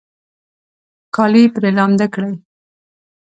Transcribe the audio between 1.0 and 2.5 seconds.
کالي پرې لامده کړئ